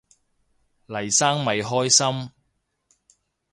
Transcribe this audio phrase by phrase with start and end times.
[0.87, 2.31] 黎生咪開心